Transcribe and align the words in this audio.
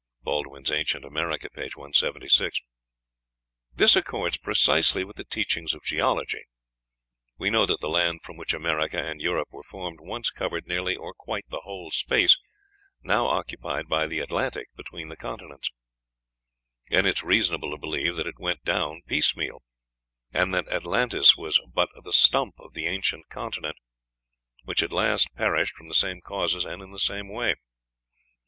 (Baldwin's 0.23 0.71
"Ancient 0.71 1.05
America," 1.05 1.47
p. 1.53 1.61
176.) 1.61 2.63
This 3.75 3.95
accords 3.95 4.35
precisely 4.39 5.03
with 5.03 5.15
the 5.15 5.23
teachings 5.23 5.75
of 5.75 5.83
geology. 5.83 6.41
We 7.37 7.51
know 7.51 7.67
that 7.67 7.81
the 7.81 7.87
land 7.87 8.23
from 8.23 8.35
which 8.35 8.51
America 8.51 8.97
and 8.97 9.21
Europe 9.21 9.49
were 9.51 9.61
formed 9.61 9.99
once 10.01 10.31
covered 10.31 10.65
nearly 10.65 10.95
or 10.95 11.13
quite 11.13 11.47
the 11.49 11.59
whole 11.65 11.91
space 11.91 12.35
now 13.03 13.27
occupied 13.27 13.87
by 13.87 14.07
the 14.07 14.17
Atlantic 14.21 14.69
between 14.75 15.09
the 15.09 15.15
continents; 15.15 15.69
and 16.89 17.05
it 17.05 17.17
is 17.17 17.23
reasonable 17.23 17.69
to 17.69 17.77
believe 17.77 18.15
that 18.15 18.25
it 18.25 18.39
went 18.39 18.63
down 18.63 19.03
piecemeal, 19.05 19.61
and 20.33 20.51
that 20.51 20.67
Atlantis 20.69 21.37
was 21.37 21.61
but 21.71 21.89
the 22.03 22.11
stump 22.11 22.55
of 22.59 22.73
the 22.73 22.87
ancient 22.87 23.29
continent, 23.29 23.75
which 24.63 24.81
at 24.81 24.91
last 24.91 25.27
perished 25.35 25.75
from 25.75 25.87
the 25.89 25.93
same 25.93 26.21
causes 26.21 26.65
and 26.65 26.81
in 26.81 26.89
the 26.89 26.97
same 26.97 27.29
way. 27.29 27.53